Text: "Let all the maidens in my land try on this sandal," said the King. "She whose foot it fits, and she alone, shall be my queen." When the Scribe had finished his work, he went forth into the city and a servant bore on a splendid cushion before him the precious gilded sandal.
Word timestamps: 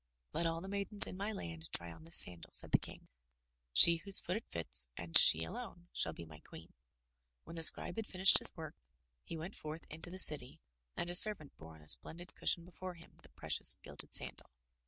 "Let 0.33 0.47
all 0.47 0.61
the 0.61 0.67
maidens 0.67 1.05
in 1.05 1.15
my 1.15 1.31
land 1.31 1.71
try 1.71 1.91
on 1.91 2.05
this 2.05 2.15
sandal," 2.15 2.49
said 2.51 2.71
the 2.71 2.79
King. 2.79 3.07
"She 3.71 3.97
whose 3.97 4.19
foot 4.19 4.35
it 4.35 4.47
fits, 4.49 4.87
and 4.97 5.15
she 5.15 5.43
alone, 5.43 5.89
shall 5.93 6.11
be 6.11 6.25
my 6.25 6.39
queen." 6.39 6.73
When 7.43 7.55
the 7.55 7.61
Scribe 7.61 7.97
had 7.97 8.07
finished 8.07 8.39
his 8.39 8.51
work, 8.55 8.75
he 9.23 9.37
went 9.37 9.53
forth 9.53 9.85
into 9.91 10.09
the 10.09 10.17
city 10.17 10.59
and 10.97 11.11
a 11.11 11.13
servant 11.13 11.55
bore 11.55 11.75
on 11.75 11.83
a 11.83 11.87
splendid 11.87 12.33
cushion 12.33 12.65
before 12.65 12.95
him 12.95 13.13
the 13.21 13.29
precious 13.29 13.75
gilded 13.83 14.11
sandal. 14.15 14.49